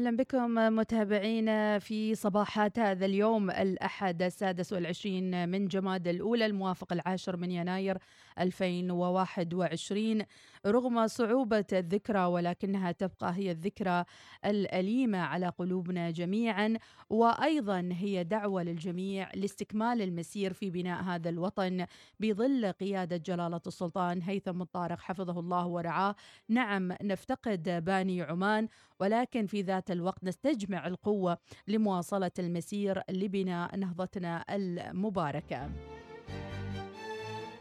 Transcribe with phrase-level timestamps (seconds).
[0.00, 7.36] أهلا بكم متابعينا في صباحات هذا اليوم الأحد السادس والعشرين من جماد الأولى الموافق العاشر
[7.36, 7.98] من يناير
[8.38, 10.22] 2021
[10.66, 14.04] رغم صعوبة الذكرى ولكنها تبقى هي الذكرى
[14.44, 16.74] الأليمة على قلوبنا جميعا
[17.10, 21.86] وأيضا هي دعوة للجميع لاستكمال المسير في بناء هذا الوطن
[22.20, 26.14] بظل قيادة جلالة السلطان هيثم الطارق حفظه الله ورعاه.
[26.48, 28.68] نعم نفتقد باني عمان
[29.00, 35.70] ولكن في ذات الوقت نستجمع القوة لمواصلة المسير لبناء نهضتنا المباركة.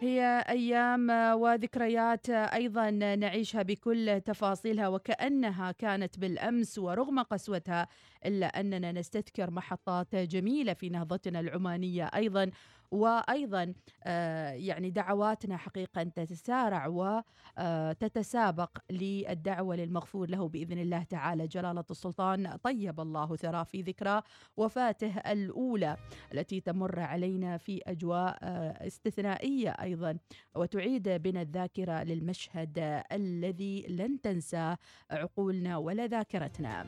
[0.01, 1.09] هي أيام
[1.41, 7.87] وذكريات أيضا نعيشها بكل تفاصيلها وكأنها كانت بالأمس ورغم قسوتها
[8.25, 12.51] إلا أننا نستذكر محطات جميلة في نهضتنا العمانية أيضا
[12.91, 13.73] وأيضا
[14.03, 22.99] آه، يعني دعواتنا حقيقه تتسارع وتتسابق للدعوة للمغفور له بإذن الله تعالى جلالة السلطان طيب
[22.99, 24.21] الله ثراه في ذكرى
[24.57, 25.97] وفاته الأولى
[26.33, 30.17] التي تمر علينا في أجواء آه، استثنائية أيضا
[30.55, 34.77] وتعيد بنا الذاكرة للمشهد الذي لن تنساه
[35.11, 36.85] عقولنا ولا ذاكرتنا.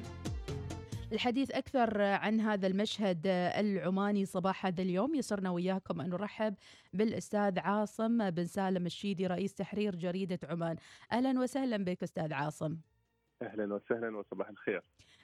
[1.11, 5.15] الحديث أكثر عن هذا المشهد العماني صباح هذا اليوم.
[5.15, 6.55] يسرنا وياكم أن نرحب
[6.93, 10.75] بالأستاذ عاصم بن سالم الشيدي رئيس تحرير جريدة عمان.
[11.11, 12.77] أهلا وسهلا بك أستاذ عاصم.
[13.41, 14.81] أهلا وسهلا وصباح الخير.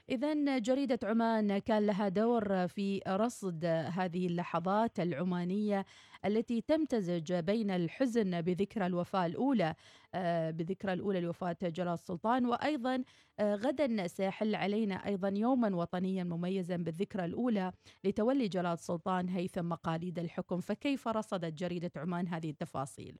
[0.10, 5.86] اذا جريدة عمان كان لها دور في رصد هذه اللحظات العمانية
[6.26, 9.76] التي تمتزج بين الحزن بذكرى الوفاة الأولى
[10.16, 13.04] آه، بذكرى الأولى لوفاة جلال السلطان وأيضا
[13.40, 17.72] آه، غدا سيحل علينا أيضا يوما وطنيا مميزا بالذكرى الأولى
[18.04, 23.18] لتولي جلال السلطان هيثم مقاليد الحكم فكيف رصدت جريدة عمان هذه التفاصيل؟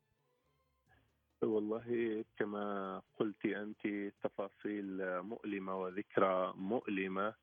[1.44, 7.34] والله كما قلت أنت تفاصيل مؤلمة وذكرى مؤلمة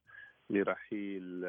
[0.50, 1.40] لرحيل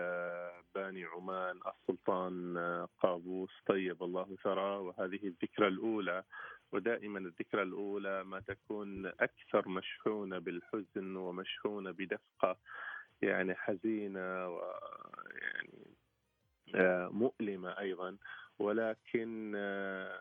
[0.76, 2.58] باني عمان السلطان
[3.00, 3.50] قابوس.
[3.66, 6.24] طيب الله ثرى وهذه الذكرى الأولى
[6.72, 12.58] ودائما الذكرى الأولى ما تكون أكثر مشحونة بالحزن ومشحونة بدفقة
[13.22, 15.88] يعني حزينة ويعني
[16.76, 18.18] آه، مؤلمة أيضا.
[18.60, 20.20] ولكن آه،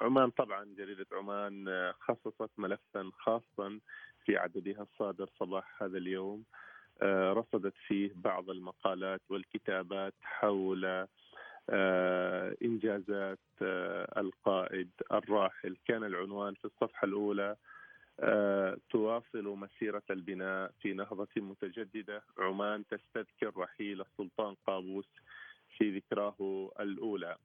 [0.00, 3.80] عمان طبعا جريدة عمان آه، خصصت ملفا خاصا
[4.24, 6.44] في عددها الصادر صباح هذا اليوم.
[7.02, 11.06] آه، رصدت فيه بعض المقالات والكتابات حول
[11.70, 13.38] آه، إنجازات
[14.16, 15.76] القائد الراحل.
[15.86, 17.56] كان العنوان في الصفحة الأولى
[18.90, 22.22] تواصل مسيرة البناء في نهضة متجددة.
[22.38, 25.08] عمان تستذكر رحيل السلطان قابوس
[25.78, 27.36] في ذكراه الأولى.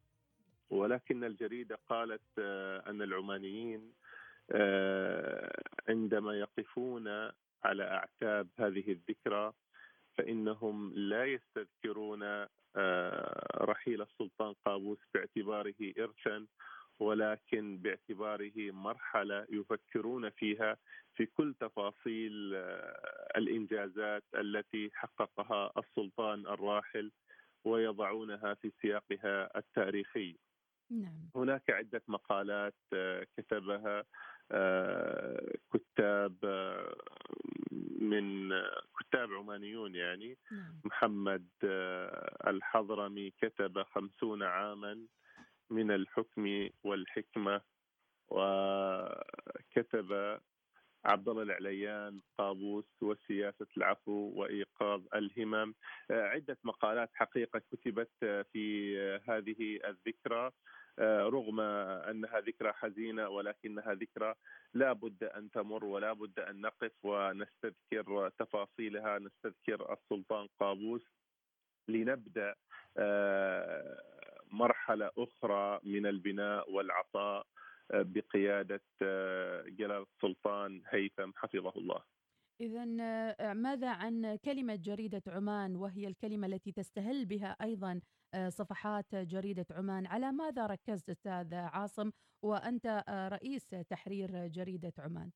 [0.71, 3.93] ولكن الجريدة قالت آه، أن العمانيين
[4.51, 7.07] آه، عندما يقفون
[7.63, 9.53] على أعتاب هذه الذكرى
[10.17, 16.47] فإنهم لا يستذكرون آه، رحيل السلطان قابوس باعتباره ارثا
[16.99, 20.77] ولكن باعتباره مرحلة يفكرون فيها
[21.15, 22.55] في كل تفاصيل
[23.37, 27.11] الإنجازات التي حققها السلطان الراحل
[27.63, 30.37] ويضعونها في سياقها التاريخي.
[30.91, 31.29] نعم.
[31.35, 34.03] هناك عدة مقالات آه، كتبها
[34.51, 36.95] آه، كتاب آه،
[38.01, 38.49] من
[38.99, 40.81] كتاب عمانيون يعني نعم.
[40.83, 41.47] محمد
[42.47, 45.07] الحضرمي كتب خمسون عاما
[45.69, 47.61] من الحكم والحكمة
[48.29, 49.59] وكتب
[51.05, 55.73] عبد الله العليان قابوس وسياسة العفو وإيقاظ الهمم.
[56.11, 58.11] عدة مقالات حقيقة كتبت
[58.53, 58.97] في
[59.29, 60.51] هذه الذكرى.
[60.99, 64.33] آه، رغم أنها ذكرى حزينة ولكنها ذكرى
[64.73, 69.19] لا بد أن تمر ولا بد أن نقف ونستذكر تفاصيلها.
[69.19, 71.01] نستذكر السلطان قابوس
[71.87, 72.55] لنبدأ
[72.97, 74.01] آه،
[74.51, 77.39] مرحلة أخرى من البناء والعطاء.
[77.39, 77.50] آه،
[77.93, 78.81] بقيادة
[79.67, 82.01] جلال السلطان هيثم حفظه الله.
[82.61, 82.85] إذا
[83.53, 88.01] ماذا عن كلمة جريدة عمان؟ وهي الكلمة التي تستهل بها أيضا
[88.33, 90.05] آه، صفحات جريدة عمان.
[90.05, 92.11] على ماذا ركزت أستاذ عاصم؟
[92.43, 95.31] وأنت آه، رئيس تحرير جريدة عمان.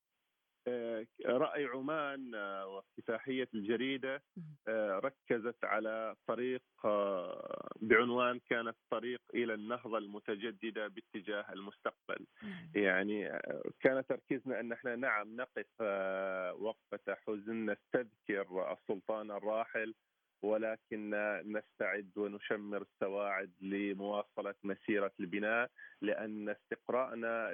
[0.67, 2.35] آه، رأي عمان
[2.65, 4.23] وافتتاحية الجريدة
[4.69, 6.62] ركزت على طريق
[7.81, 12.25] بعنوان كانت طريق إلى النهضة المتجددة باتجاه المستقبل.
[12.75, 13.41] يعني
[13.79, 15.81] كان تركيزنا أن إحنا نعم نقف
[16.62, 19.94] وقفة حزن نستذكر السلطان الراحل
[20.44, 21.09] ولكن
[21.45, 25.69] نستعد ونشمر السواعد لمواصلة مسيرة البناء
[26.01, 27.53] لأن استقراءنا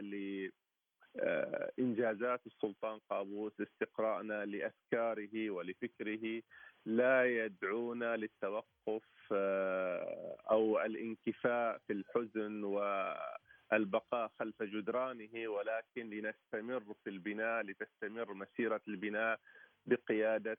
[1.80, 6.42] إنجازات السلطان قابوس استقراءنا لأفكاره ولفكره
[6.86, 9.04] لا يدعونا للتوقف
[10.52, 19.40] أو الانكفاء في الحزن والبقاء خلف جدرانه ولكن لنستمر في البناء لتستمر مسيرة البناء
[19.86, 20.58] بقيادة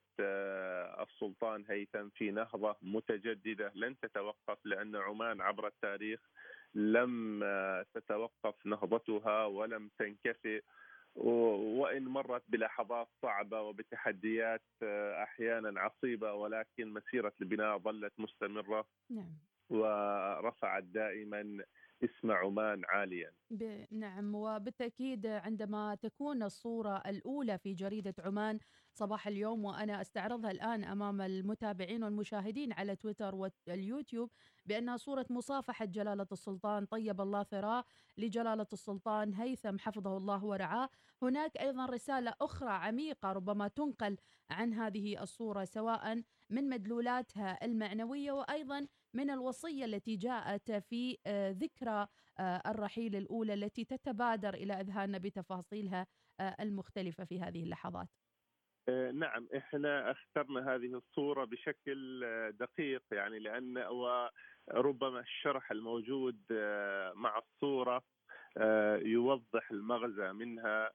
[1.02, 6.20] السلطان هيثم في نهضة متجددة لن تتوقف لأن عمان عبر التاريخ
[6.74, 7.44] لم
[7.94, 10.62] تتوقف نهضتها ولم تنكفئ
[11.14, 14.62] وإن مرت بلحظات صعبة وبتحديات
[15.22, 19.38] أحيانا عصيبة ولكن مسيرة البناء ظلت مستمرة نعم.
[19.70, 21.64] ورفعت دائما
[22.04, 23.32] اسم عمان عاليا
[23.90, 28.58] نعم وبالتأكيد عندما تكون الصورة الأولى في جريدة عمان
[28.92, 34.30] صباح اليوم وأنا أستعرضها الآن أمام المتابعين والمشاهدين على تويتر واليوتيوب
[34.66, 37.84] بأنها صورة مصافحة جلالة السلطان طيب الله ثراه
[38.18, 40.88] لجلالة السلطان هيثم حفظه الله ورعاه.
[41.22, 44.16] هناك أيضا رسالة أخرى عميقة ربما تنقل
[44.50, 52.06] عن هذه الصورة سواء من مدلولاتها المعنوية وأيضا من الوصية التي جاءت في آه، ذكرى
[52.38, 56.06] آه، الرحيل الأولى التي تتبادر إلى أذهاننا بتفاصيلها
[56.40, 58.08] آه، المختلفة في هذه اللحظات.
[58.88, 62.20] نعم إحنا أخترنا هذه الصورة بشكل
[62.60, 66.38] دقيق يعني لأن وربما الشرح الموجود
[67.14, 68.02] مع الصورة
[69.02, 70.90] يوضح المغزى منها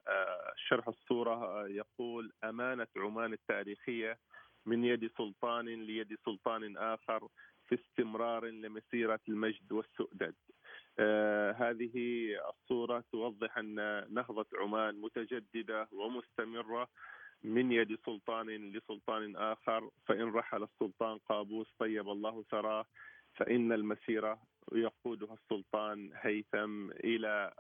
[0.56, 4.18] شرح الصورة يقول أمانة عمان التاريخية
[4.66, 7.28] من يد سلطان ليد سلطان آخر
[7.68, 10.36] في استمرار لمسيرة المجد والسؤدد.
[11.00, 11.94] آه هذه
[12.50, 13.75] الصورة توضح أن
[14.13, 16.88] نهضة عمان متجددة ومستمرة
[17.47, 22.85] من يد سلطان لسلطان آخر فإن رحل السلطان قابوس طيب الله ثراه
[23.35, 24.39] فإن المسيرة
[24.71, 27.53] يقودها السلطان هيثم إلى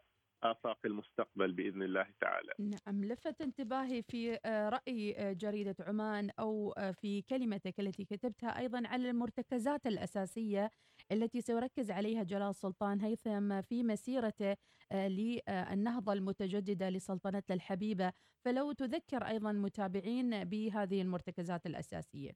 [0.43, 2.53] آفاق المستقبل بإذن الله تعالى.
[2.59, 8.59] نعم لفت انتباهي في آه، رأي آه، جريدة عمان أو آه، في كلمتك التي كتبتها
[8.59, 10.71] أيضا على المرتكزات الأساسية
[11.11, 14.55] التي سيركز عليها جلال السلطان هيثم في مسيرته
[14.93, 18.13] للنهضة المتجددة لسلطنته الحبيبة.
[18.45, 22.31] فلو تذكر أيضا متابعين بهذه المرتكزات الأساسية.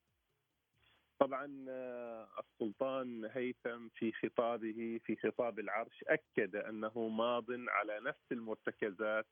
[1.21, 9.25] طبعا آه، السلطان هيثم في خطابه في خطاب العرش أكد أنه ماض على نفس المرتكزات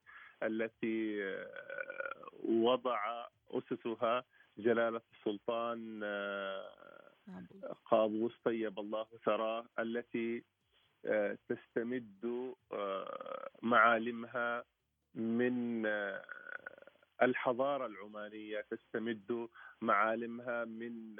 [0.43, 4.23] التي آه، وضع أسسها
[4.57, 6.69] جلالة السلطان آه،
[7.85, 8.39] قابوس.
[8.43, 10.43] طيب الله ثراه التي
[11.49, 12.53] تستمد
[13.61, 14.63] معالمها
[15.15, 15.85] من
[17.21, 19.47] الحضارة العمانية تستمد
[19.81, 21.15] معالمها من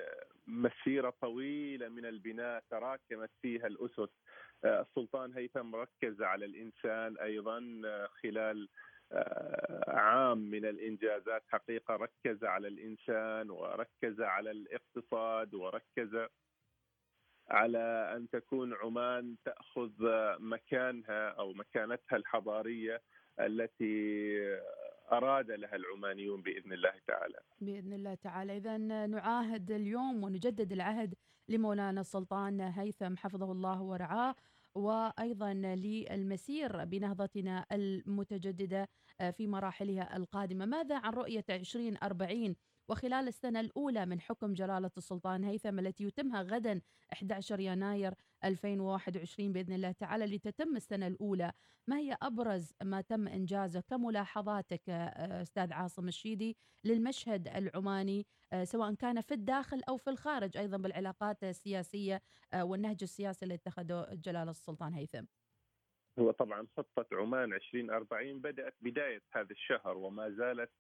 [0.48, 4.10] مسيرة طويلة من البناء تراكمت فيها الأسس.
[4.64, 8.70] آه، السلطان هيثم ركز على الإنسان أيضا آه، خلال
[9.12, 11.44] آه، عام من الإنجازات.
[11.48, 16.28] حقيقة ركز على الإنسان وركز على الاقتصاد وركز
[17.50, 19.92] على أن تكون عمان تأخذ
[20.40, 23.02] مكانها أو مكانتها الحضارية
[23.40, 24.60] التي
[25.12, 27.40] أراد لها العمانيون بإذن الله تعالى.
[27.60, 28.58] بإذن الله تعالى.
[28.58, 28.78] إذا
[29.08, 31.16] نعاهد اليوم ونجدد العهد
[31.50, 34.36] لمولانا السلطان هيثم حفظه الله ورعاه
[34.76, 38.90] وأيضا للمسير بنهضتنا المتجددة
[39.32, 42.56] في مراحلها القادمة، ماذا عن رؤية 2040
[42.90, 46.82] وخلال السنة الأولى من حكم جلالة السلطان هيثم التي يتمها غدا
[47.14, 51.52] 11 يناير 2021 بإذن الله تعالى لتتم السنة الأولى.
[51.88, 58.94] ما هي أبرز ما تم إنجازه كملاحظاتك آه، أستاذ عاصم الشيدي للمشهد العماني آه، سواء
[58.94, 62.22] كان في الداخل أو في الخارج أيضا بالعلاقات السياسية
[62.54, 65.26] آه، والنهج السياسي اللي اتخذه جلالة السلطان هيثم؟
[66.20, 70.72] هو طبعا خطة عمان 2040 بدأت بداية هذا الشهر وما زالت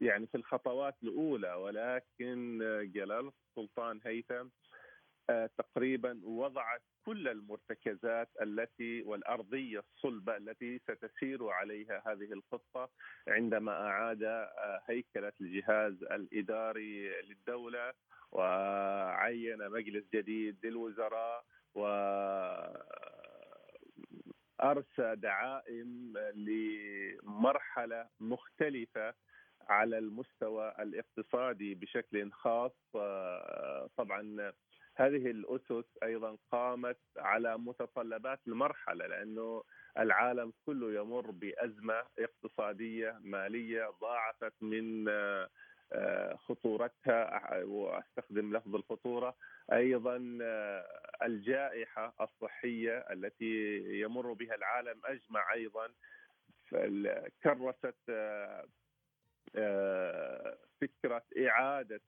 [0.00, 2.58] يعني في الخطوات الأولى ولكن
[2.94, 4.48] جلاله السلطان هيثم
[5.30, 12.90] آه، تقريبا وضعت كل المرتكزات التي والأرضية الصلبة التي ستسير عليها هذه الخطة
[13.28, 17.92] عندما أعاد آه، هيكلة الجهاز الإداري للدولة
[18.32, 21.44] وعين مجلس جديد للوزراء
[21.74, 21.86] و
[24.62, 29.14] أرسى دعائم لمرحلة مختلفة
[29.68, 32.72] على المستوى الاقتصادي بشكل خاص.
[33.96, 34.52] طبعا
[34.96, 39.62] هذه الأسس أيضا قامت على متطلبات المرحلة لأنه
[39.98, 45.04] العالم كله يمر بأزمة اقتصادية مالية ضاعفت من
[46.36, 49.36] خطورتها وأستخدم لفظ الخطورة
[49.72, 50.16] أيضا
[51.22, 55.88] الجائحة الصحية التي يمر بها العالم أجمع أيضا
[57.42, 57.94] كرست
[60.80, 62.00] فكرة إعادة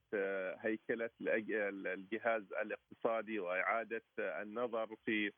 [0.60, 5.32] هيكلة الجهاز الاقتصادي وإعادة النظر في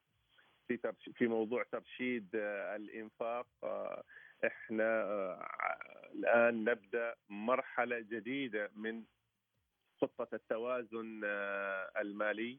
[0.69, 0.79] في
[1.15, 3.47] في موضوع ترشيد الإنفاق.
[4.47, 5.05] إحنا
[6.15, 9.05] الآن نبدأ مرحلة جديدة من
[10.01, 11.21] خطة التوازن
[11.97, 12.59] المالي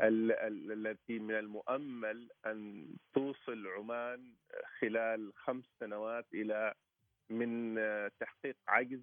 [0.00, 4.34] التي من المؤمل أن توصل عمان
[4.80, 6.74] خلال خمس سنوات إلى
[7.30, 7.74] من
[8.20, 9.00] تحقيق عجز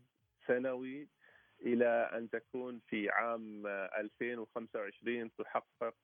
[0.47, 1.07] سنوي
[1.61, 5.95] إلى أن تكون في عام 2025 تحقق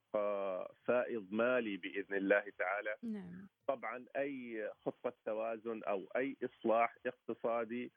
[0.84, 2.96] فائض مالي بإذن الله تعالى.
[3.02, 3.46] نعم.
[3.66, 7.92] طبعا أي خطة توازن أو أي إصلاح اقتصادي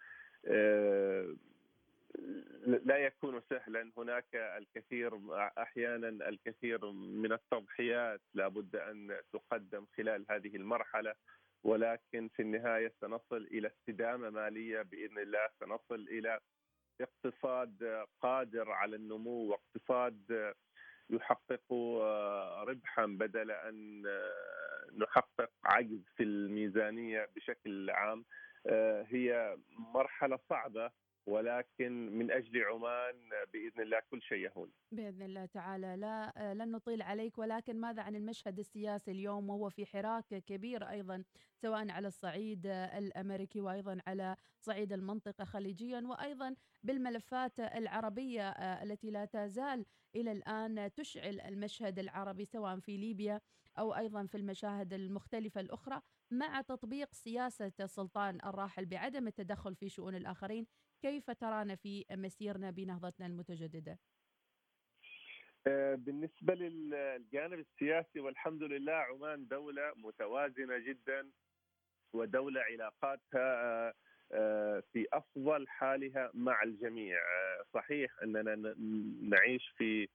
[0.46, 1.36] آه،
[2.86, 5.20] لا يكون سهلا هناك الكثير
[5.58, 11.14] أحيانا الكثير من التضحيات لابد أن تقدم خلال هذه المرحلة
[11.64, 16.40] ولكن في النهاية سنصل إلى استدامة مالية بإذن الله سنصل إلى
[17.02, 20.54] اقتصاد قادر على النمو واقتصاد
[21.10, 21.74] يحقق
[22.68, 24.04] ربحا بدل أن
[24.98, 28.26] نحقق عجز في الميزانية بشكل عام
[29.08, 29.58] هي
[29.94, 30.92] مرحلة صعبة
[31.28, 33.16] ولكن من أجل عمان
[33.54, 34.72] بإذن الله كل شيء يهون.
[34.92, 39.86] بإذن الله تعالى لا لن نطيل عليك ولكن ماذا عن المشهد السياسي اليوم وهو في
[39.86, 41.24] حراك كبير أيضا
[41.62, 48.50] سواء على الصعيد الأمريكي وأيضا على صعيد المنطقة خليجيا وأيضا بالملفات العربية
[48.84, 53.42] التي لا تزال إلى الآن تشعل المشهد العربي سواء في ليبيا
[53.80, 60.16] أو أيضا في المشاهد المختلفة الأخرى مع تطبيق سياسة السلطان الراحل بعدم التدخل في شؤون
[60.16, 60.66] الآخرين
[61.02, 64.00] كيف ترانا في مسيرنا بنهضتنا المتجددة؟
[65.68, 71.30] آه، بالنسبة للجانب السياسي والحمد لله عمان دولة متوازنة جدا
[72.14, 73.94] ودولة علاقاتها
[74.32, 78.76] آه، في أفضل حالها مع الجميع آه، صحيح أننا
[79.22, 80.08] نعيش في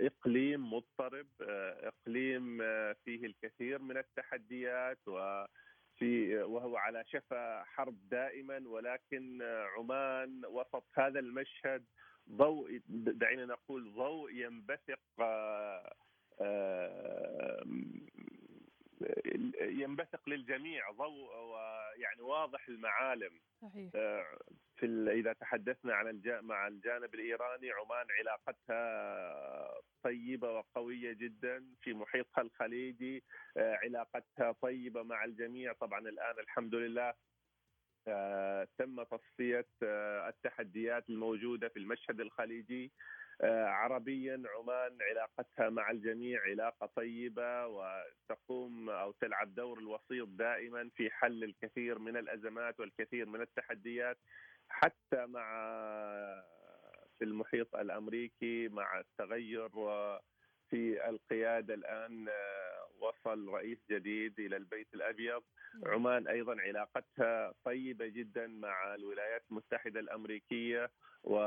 [0.00, 1.26] إقليم مضطرب
[1.82, 2.58] إقليم
[2.94, 5.44] فيه الكثير من التحديات و
[5.98, 9.42] في وهو على شفا حرب دائما ولكن
[9.78, 11.84] عمان وسط هذا المشهد
[12.30, 15.94] ضوء دعينا نقول ضوء ينبثق آه،
[19.60, 23.90] ينبثق للجميع ضوء ويعني واضح المعالم صحيح.
[24.76, 32.42] آه، في إذا تحدثنا عن مع الجانب الإيراني عمان علاقتها طيبة وقوية جدا في محيطها
[32.42, 33.24] الخليجي
[33.56, 35.72] آه، علاقتها طيبة مع الجميع.
[35.72, 37.14] طبعا الآن الحمد لله
[38.08, 39.66] آه، تم تصفية
[40.28, 42.84] التحديات الموجودة في المشهد الخليجي.
[42.84, 42.90] آه،
[43.44, 51.44] عربيا عمان علاقتها مع الجميع علاقة طيبة وتقوم أو تلعب دور الوسيط دائما في حل
[51.44, 54.18] الكثير من الأزمات والكثير من التحديات
[54.68, 55.46] حتى مع
[57.18, 59.68] في المحيط الأمريكي مع التغير
[60.70, 65.42] في القيادة الآن آه، وصل رئيس جديد إلى البيت الأبيض
[65.82, 65.94] نعم.
[65.94, 70.90] عمان أيضا علاقتها طيبة جدا مع الولايات المتحدة الأمريكية
[71.24, 71.38] و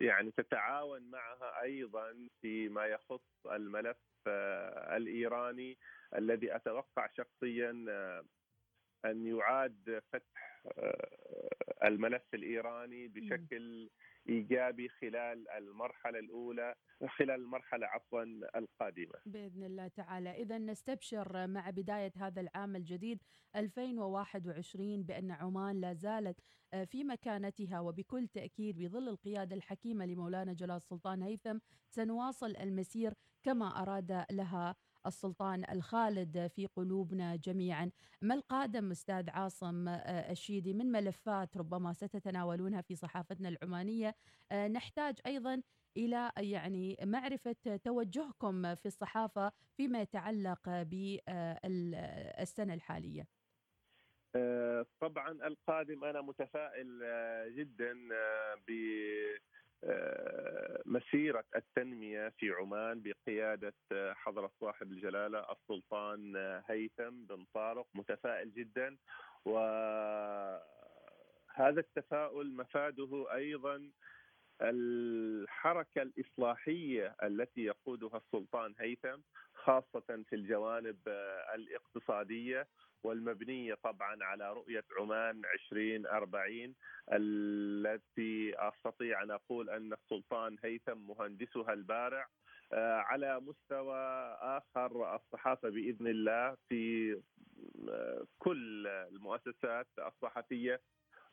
[0.00, 5.78] يعني تتعاون معها أيضا فيما يخص الملف آه، الإيراني
[6.16, 8.24] الذي أتوقع شخصيا آه،
[9.04, 11.08] أن يعاد فتح آه،
[11.84, 13.90] الملف الإيراني بشكل
[14.28, 16.74] إيجابي خلال المرحلة الأولى
[17.08, 18.22] خلال المرحلة عفوا
[18.56, 19.14] القادمة.
[19.26, 23.22] بإذن الله تعالى، اذا نستبشر مع بداية هذا العام الجديد
[23.56, 26.40] 2021 بأن عمان لا زالت
[26.72, 31.58] آه، في مكانتها وبكل تأكيد بظل القيادة الحكيمة لمولانا جلال السلطان هيثم
[31.90, 34.76] سنواصل المسير كما أراد لها
[35.08, 37.90] السلطان الخالد في قلوبنا جميعا.
[38.22, 44.14] ما القادم أستاذ عاصم آه، الشيدي؟ من ملفات ربما ستتناولونها في صحافتنا العمانية.
[44.52, 45.62] آه، نحتاج أيضا
[45.96, 53.26] إلى يعني معرفة توجهكم في الصحافة فيما يتعلق بالسنة الحالية.
[54.36, 57.00] آه، طبعا القادم أنا متفائل
[57.54, 57.94] جدا
[60.86, 63.74] مسيرة التنمية في عمان بقيادة
[64.14, 67.86] حضرة صاحب الجلالة السلطان هيثم بن طارق.
[67.94, 68.96] متفائل جدا.
[69.44, 70.60] وهذا
[71.80, 73.90] التفاؤل مفاده أيضا
[74.62, 79.20] الحركة الإصلاحية التي يقودها السلطان هيثم
[79.54, 81.08] خاصة في الجوانب
[81.54, 82.68] الإقتصادية.
[83.02, 86.74] والمبنية طبعا على رؤية عمان 2040
[87.12, 92.28] التي أستطيع أن أقول أن السلطان هيثم مهندسها البارع.
[92.72, 93.98] آه، على مستوى
[94.40, 97.12] آخر الصحافة بإذن الله في
[97.88, 100.80] آه، كل المؤسسات الصحفية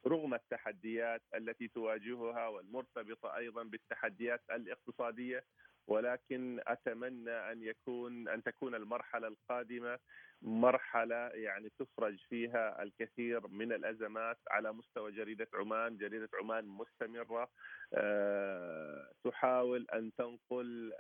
[0.08, 5.44] رغم التحديات التي تواجهها والمرتبطة أيضا بالتحديات الاقتصادية
[5.88, 10.00] ولكن أتمنى أن يكون أن تكون المرحلة القادمة
[10.42, 17.50] مرحلة يعني تفرج فيها الكثير من الأزمات على مستوى جريدة عمان، جريدة عمان مستمرة
[17.94, 20.94] أه تحاول أن تنقل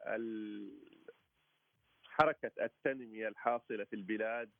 [2.03, 4.51] حركة التنمية الحاصلة في البلاد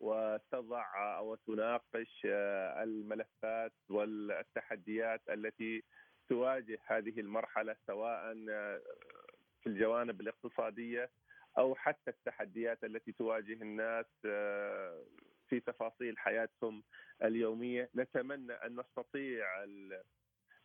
[0.00, 5.84] وتضع أو تناقش آه، الملفات والتحديات التي
[6.28, 8.80] تواجه هذه المرحلة سواء آه،
[9.60, 11.10] في الجوانب الاقتصادية
[11.58, 15.04] أو حتى التحديات التي تواجه الناس آه،
[15.48, 16.82] في تفاصيل حياتهم
[17.24, 19.46] اليومية، نتمنى أن نستطيع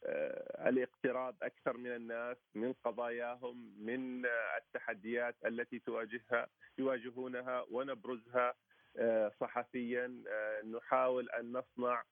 [0.06, 4.26] آه، الاقتراب أكثر من الناس من قضاياهم من
[4.58, 6.48] التحديات التي تواجهها
[6.78, 8.54] يواجهونها ونبرزها
[8.98, 10.24] آه، صحفيا
[10.64, 12.04] نحاول أن نصنع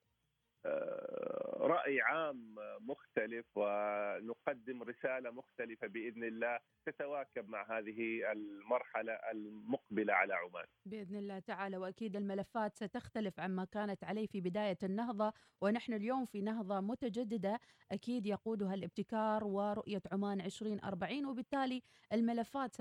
[1.63, 10.65] رأي عام مختلف ونقدم رسالة مختلفة بإذن الله تتواكب مع هذه المرحلة المقبلة على عمان.
[10.85, 16.41] بإذن الله تعالى وأكيد الملفات ستختلف عما كانت عليه في بداية النهضة ونحن اليوم في
[16.41, 17.59] نهضة متجددة
[17.91, 21.81] أكيد يقودها الابتكار ورؤية عمان 2040 وبالتالي
[22.13, 22.75] الملفات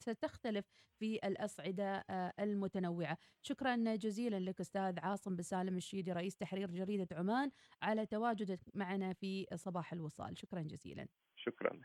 [0.00, 0.66] ستختلف
[0.98, 3.18] في الأصعدة آه، المتنوعة.
[3.42, 7.50] شكرا جزيلا لك أستاذ عاصم بسالم الشيدي رئيس تحرير جريدة عمان
[7.82, 10.38] على تواجدك معنا في صباح الوصال.
[10.38, 11.06] شكرا جزيلا.
[11.36, 11.80] شكرا.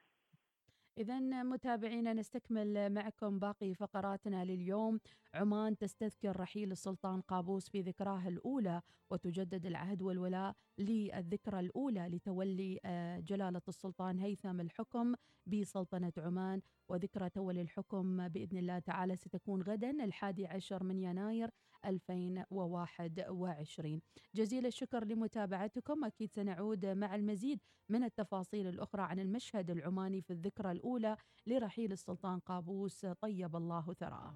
[0.98, 5.00] إذا متابعينا نستكمل معكم باقي فقراتنا لليوم.
[5.34, 13.20] عمان تستذكر رحيل السلطان قابوس في ذكراه الأولى وتجدد العهد والولاء للذكرى الأولى لتولي آه،
[13.20, 15.14] جلالة السلطان هيثم الحكم
[15.46, 16.62] بسلطنة عمان.
[16.90, 21.50] وذكرى تولي الحكم بإذن الله تعالى ستكون غدا الحادي عشر من يناير.
[21.86, 24.02] 2021
[24.36, 26.06] جزيل الشكر لمتابعتكم.
[26.06, 32.40] أكيد سنعود مع المزيد من التفاصيل الأخرى عن المشهد العماني في الذكرى الأولى لرحيل السلطان
[32.40, 33.06] قابوس.
[33.06, 34.34] طيب الله ثراه.